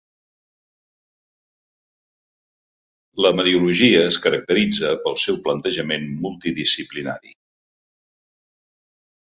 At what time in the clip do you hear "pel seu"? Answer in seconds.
5.05-5.41